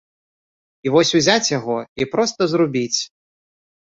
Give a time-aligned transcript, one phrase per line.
[0.87, 2.99] І вось узяць яго, і проста зрубіць.